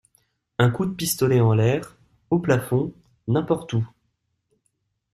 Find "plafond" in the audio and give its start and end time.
2.39-2.91